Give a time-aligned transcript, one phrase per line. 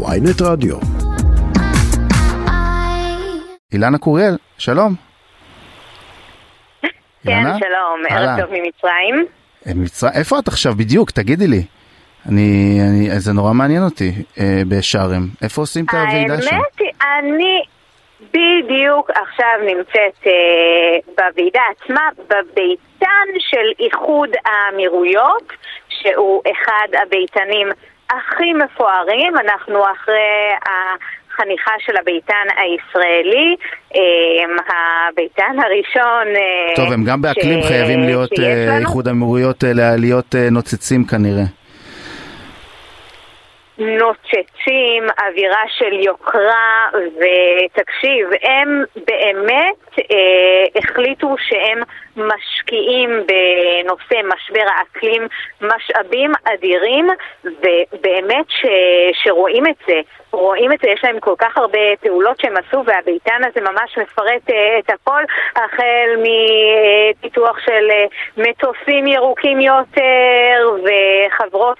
[0.00, 0.76] ויינט רדיו.
[3.72, 4.94] אילנה קוריאל, שלום.
[6.82, 6.88] כן,
[7.28, 7.58] אילנה?
[7.58, 8.02] שלום.
[8.08, 9.26] ערב טוב ממצרים.
[9.66, 10.08] אה, מצר...
[10.14, 11.10] איפה את עכשיו בדיוק?
[11.10, 11.62] תגידי לי.
[12.28, 15.26] אני, אני, זה נורא מעניין אותי אה, בשארם.
[15.42, 16.54] איפה עושים את הוועידה שם?
[16.54, 17.62] האמת היא, אני
[18.28, 20.32] בדיוק עכשיו נמצאת אה,
[21.16, 25.52] בוועידה עצמה, בביתן של איחוד האמירויות,
[25.88, 27.68] שהוא אחד הביתנים
[28.10, 29.32] הכי מפוארים.
[29.38, 33.56] אנחנו אחרי החניכה של הביתן הישראלי,
[33.96, 34.00] אה,
[35.08, 36.26] הביתן הראשון...
[36.36, 38.78] אה, טוב, הם גם באקלים ש- חייבים להיות אה.
[38.78, 41.44] איחוד האמירויות, אה, להיות נוצצים כנראה.
[43.86, 51.78] נוצצים, אווירה של יוקרה, ותקשיב, הם באמת אה, החליטו שהם
[52.16, 55.28] משקיעים בנושא משבר האקלים
[55.60, 57.06] משאבים אדירים,
[57.44, 58.66] ובאמת ש,
[59.12, 60.00] שרואים את זה,
[60.32, 64.50] רואים את זה, יש להם כל כך הרבה פעולות שהם עשו, והביתן הזה ממש מפרט
[64.50, 65.22] אה, את הכל,
[65.56, 68.04] החל מפיתוח של אה,
[68.36, 71.78] מטוסים ירוקים יותר, וחברות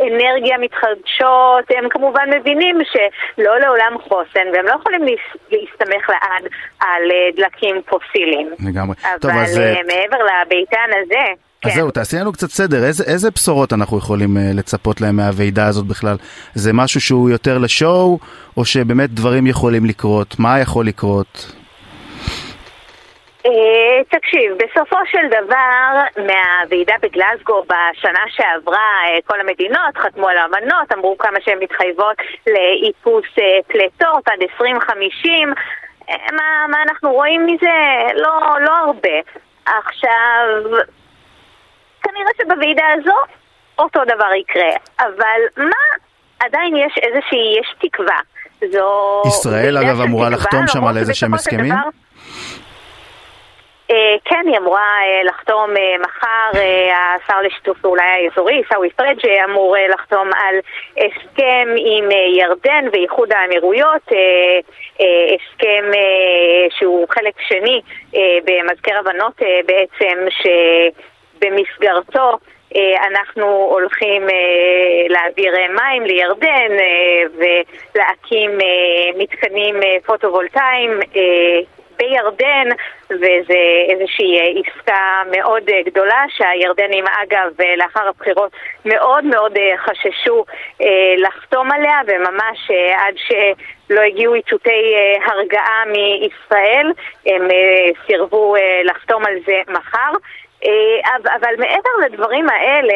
[0.00, 6.44] לאנרגיה מתחדשות, הם כמובן מבינים שלא לעולם חוסן, והם לא יכולים להס- להסתמך לעד
[6.80, 8.50] על אה, דלקים פוסיליים.
[8.68, 8.96] לגמרי.
[9.04, 11.20] אבל טוב, אז, מעבר לביתן הזה,
[11.64, 11.76] אז כן.
[11.76, 12.84] זהו, תעשי לנו קצת סדר.
[12.84, 16.16] איזה, איזה בשורות אנחנו יכולים אה, לצפות להם מהוועידה הזאת בכלל?
[16.54, 18.18] זה משהו שהוא יותר לשואו,
[18.56, 20.38] או שבאמת דברים יכולים לקרות?
[20.38, 21.52] מה יכול לקרות?
[23.46, 30.92] אה, תקשיב, בסופו של דבר, מהוועידה בגלסגו בשנה שעברה, אה, כל המדינות חתמו על אמנות,
[30.92, 33.24] אמרו כמה שהן מתחייבות לאיפוס
[33.66, 35.54] פליטות עד 2050.
[36.10, 37.76] אה, מה, מה אנחנו רואים מזה?
[38.14, 39.18] לא, לא הרבה.
[39.66, 40.46] עכשיו,
[42.04, 43.16] כנראה שבוועידה הזו
[43.78, 45.84] אותו דבר יקרה, אבל מה?
[46.40, 48.18] עדיין יש איזושהי, יש תקווה.
[48.72, 49.22] זו...
[49.26, 51.74] ישראל, אגב, אמורה לחתום שם למרות על איזה שהם הסכמים?
[51.74, 51.90] דבר-
[53.90, 56.60] אה, כן, היא אמורה אה, לחתום אה, מחר,
[56.94, 60.54] השר לשיתוף פעולה האזורי, עיסאווי פריג', אמור לחתום על
[60.96, 64.02] הסכם עם ירדן ואיחוד האמירויות,
[65.34, 65.84] הסכם
[66.78, 67.80] שהוא חלק שני
[68.44, 71.13] במזכר הבנות בעצם, שבמסגרתו
[72.76, 74.34] אה, אנחנו הולכים אה,
[75.08, 76.72] להעביר אה, מים לירדן
[77.34, 78.58] ולהקים
[79.18, 80.90] מתקנים פוטו-וולטאיים
[81.98, 82.68] בירדן,
[83.10, 88.52] וזה איזושהי עסקה מאוד גדולה שהירדנים אגב לאחר הבחירות
[88.84, 90.44] מאוד מאוד חששו
[91.18, 94.94] לחתום עליה וממש עד שלא הגיעו איתותי
[95.26, 96.92] הרגעה מישראל
[97.26, 97.48] הם
[98.06, 98.54] סירבו
[98.84, 100.12] לחתום על זה מחר.
[100.66, 100.70] אה,
[101.36, 102.94] אבל- מעבר לדברים האלה,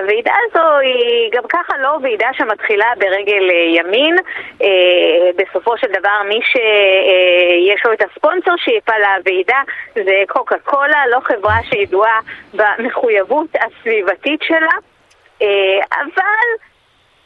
[0.00, 4.16] הוועידה הזו היא גם ככה לא ועידה שמתחילה ברגל אה, ימין.
[4.62, 4.68] אה,
[5.36, 9.58] בסופו של דבר, מי שיש לו את הספונסר שיפה לוועידה
[9.94, 12.20] זה קוקה קולה, לא חברה שידועה
[12.54, 14.76] במחויבות הסביבתית שלה.
[15.92, 16.48] אבל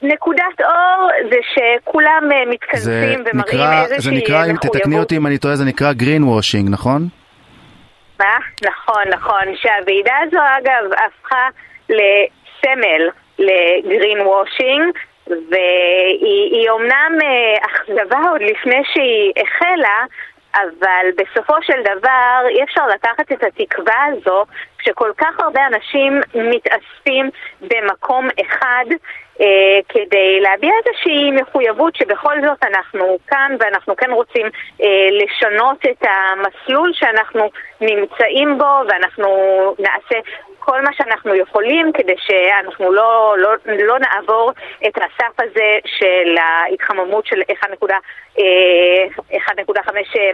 [0.03, 5.01] נקודת אור זה שכולם מתכנסים ומראים איזושהי זה נקרא, אם תתקני מחויבות.
[5.01, 7.09] אותי אם אני טועה, זה נקרא green washing, נכון?
[8.23, 8.39] מה?
[8.65, 9.57] נכון, נכון.
[9.57, 11.49] שהוועידה הזו, אגב, הפכה
[11.89, 14.95] לסמל לגרין וושינג,
[15.27, 20.05] והיא היא אומנם אה, אכזבה עוד לפני שהיא החלה,
[20.55, 24.45] אבל בסופו של דבר אי אפשר לקחת את התקווה הזו
[24.79, 27.31] כשכל כך הרבה אנשים מתאספים
[27.61, 28.85] במקום אחד
[29.89, 34.47] כדי להביע איזושהי מחויבות שבכל זאת אנחנו כאן ואנחנו כן רוצים
[34.83, 37.51] אה, לשנות את המסלול שאנחנו
[37.81, 39.29] נמצאים בו ואנחנו
[39.79, 40.17] נעשה
[40.59, 44.53] כל מה שאנחנו יכולים כדי שאנחנו לא, לא, לא נעבור
[44.87, 47.93] את הסף הזה של ההתחממות של 1.5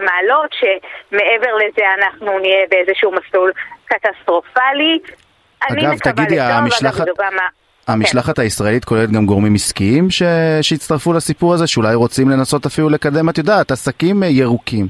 [0.00, 3.52] מעלות, שמעבר לזה אנחנו נהיה באיזשהו מסלול
[3.84, 4.98] קטסטרופלי.
[5.70, 7.06] אני אגב, תגידי, המשלחת-
[7.88, 10.22] המשלחת הישראלית כוללת גם גורמים עסקיים ש...
[10.62, 14.86] שהצטרפו לסיפור הזה, שאולי רוצים לנסות אפילו לקדם, את יודעת, עסקים אה, ירוקים.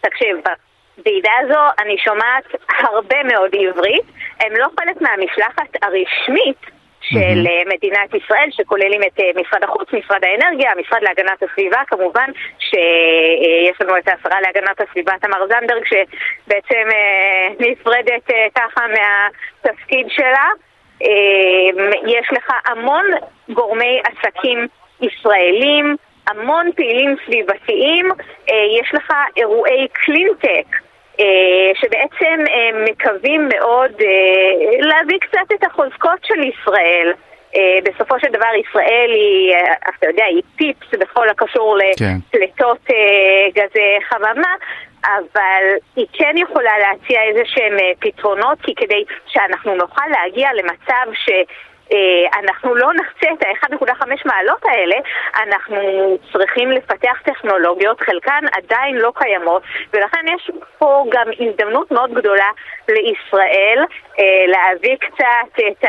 [0.00, 0.36] תקשיב,
[0.96, 4.06] בוועידה הזו אני שומעת הרבה מאוד עברית.
[4.40, 10.24] הם לא חלק מהמשלחת הרשמית של אה, מדינת ישראל, שכוללים את אה, משרד החוץ, משרד
[10.24, 16.88] האנרגיה, המשרד להגנת הסביבה, כמובן שיש לנו את השרה להגנת הסביבה תמר זנדברג, שבעצם
[17.60, 20.48] נפרדת ככה מהתפקיד שלה.
[21.02, 23.04] אה, יש לך המון
[23.48, 24.66] גורמי עסקים
[25.00, 25.96] ישראלים,
[26.28, 28.10] המון פעילים סביבתיים,
[28.50, 30.66] אה, יש לך אירועי קלינטק.
[31.20, 33.92] אה, שבעצם אה, מקווים מאוד
[34.80, 37.12] להביא קצת את החוזקות של ישראל
[37.84, 39.54] בסופו של דבר ישראל היא,
[39.88, 42.14] אתה יודע, היא פיפס בכל הקשור כן.
[42.28, 42.84] לפליטות
[43.54, 44.54] גזי חממה,
[45.04, 45.64] אבל
[45.96, 51.28] היא כן יכולה להציע איזה שהם פתרונות, כי כדי שאנחנו נוכל להגיע למצב ש...
[52.38, 54.96] אנחנו לא נחצה את ה-1.5 מעלות האלה,
[55.42, 55.78] אנחנו
[56.32, 59.62] צריכים לפתח טכנולוגיות, חלקן עדיין לא קיימות,
[59.92, 62.50] ולכן יש פה גם הזדמנות מאוד גדולה
[62.88, 63.84] לישראל
[64.46, 65.84] להביא קצת את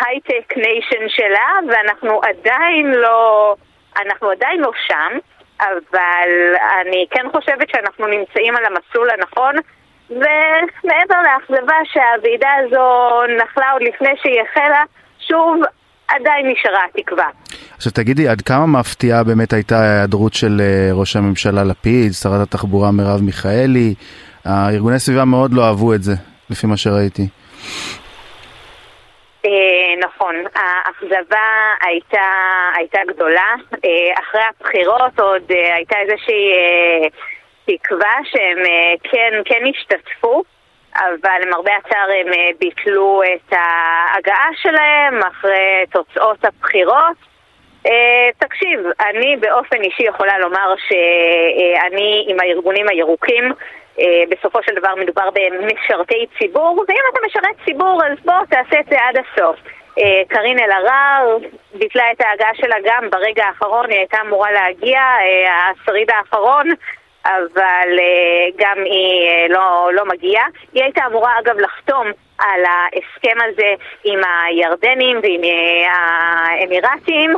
[0.00, 3.54] ההייטק ניישן שלה, ואנחנו עדיין לא,
[3.96, 5.18] אנחנו עדיין לא שם.
[5.60, 6.28] אבל
[6.80, 9.54] אני כן חושבת שאנחנו נמצאים על המסלול הנכון
[10.10, 14.82] ומעבר לאכזבה שהוועידה הזו נחלה עוד לפני שהיא החלה,
[15.28, 15.60] שוב,
[16.08, 17.28] עדיין נשארה התקווה.
[17.76, 20.62] עכשיו תגידי, עד כמה מפתיעה באמת הייתה ההיעדרות של
[20.92, 23.94] ראש הממשלה לפיד, שרת התחבורה מרב מיכאלי?
[24.44, 26.12] הארגוני סביבה מאוד לא אהבו את זה,
[26.50, 27.28] לפי מה שראיתי.
[30.04, 32.28] נכון, האכזבה הייתה,
[32.76, 33.54] הייתה גדולה.
[34.20, 36.52] אחרי הבחירות עוד הייתה איזושהי
[37.66, 38.62] תקווה שהם
[39.02, 40.42] כן, כן השתתפו.
[40.96, 47.16] אבל למרבה הצער הם ביטלו את ההגעה שלהם אחרי תוצאות הבחירות.
[48.38, 53.52] תקשיב, אני באופן אישי יכולה לומר שאני עם הארגונים הירוקים,
[54.30, 58.96] בסופו של דבר מדובר במשרתי ציבור, ואם אתה משרת ציבור אז בוא תעשה את זה
[59.00, 59.56] עד הסוף.
[60.28, 61.38] קארין אלהרר
[61.74, 65.00] ביטלה את ההגעה שלה גם ברגע האחרון, היא הייתה אמורה להגיע,
[65.70, 66.68] השריד האחרון.
[67.26, 67.88] אבל
[68.56, 70.44] גם היא לא, לא מגיעה.
[70.72, 72.06] היא הייתה אמורה אגב לחתום
[72.38, 73.74] על ההסכם הזה
[74.04, 75.40] עם הירדנים ועם
[75.90, 77.30] האמירתים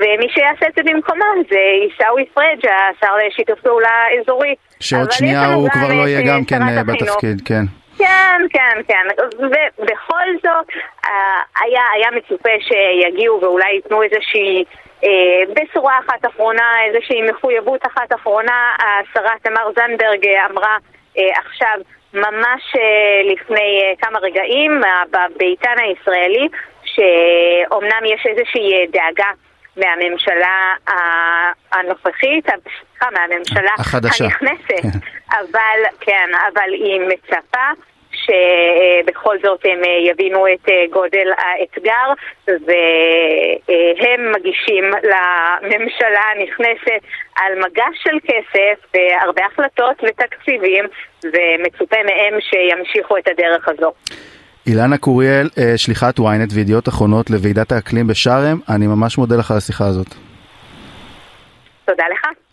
[0.00, 4.54] ומי שיעשה את זה במקומה זה עיסאווי פריג', השר לשיתוף פעולה אזורי.
[4.80, 7.62] שעוד שנייה הוא כבר לא יהיה גם כן בתפקיד, כן.
[7.98, 9.24] כן, כן, כן.
[9.78, 10.66] ובכל זאת,
[11.62, 14.64] היה, היה מצופה שיגיעו ואולי ייתנו איזושהי
[15.54, 18.76] בשורה אחת אחרונה, איזושהי מחויבות אחת אחרונה.
[18.78, 20.76] השרה תמר זנדברג אמרה
[21.18, 21.78] עכשיו,
[22.14, 22.62] ממש
[23.24, 24.80] לפני כמה רגעים,
[25.36, 26.48] בעיתן הישראלי,
[26.84, 29.30] שאומנם יש איזושהי דאגה
[29.78, 30.74] מהממשלה
[31.72, 34.24] הנוכחית, סליחה, מהממשלה החדשה.
[34.24, 34.98] הנכנסת,
[35.30, 37.68] אבל, כן, אבל היא מצפה
[38.12, 39.80] שבכל זאת הם
[40.10, 42.12] יבינו את גודל האתגר
[42.48, 47.00] והם מגישים לממשלה הנכנסת
[47.36, 50.84] על מגש של כסף והרבה החלטות ותקציבים
[51.24, 53.92] ומצופה מהם שימשיכו את הדרך הזו.
[54.68, 59.86] אילנה קוריאל, שליחת ynet וידיעות אחרונות לוועידת האקלים בשארם, אני ממש מודה לך על השיחה
[59.86, 60.14] הזאת.
[61.84, 62.47] תודה לך.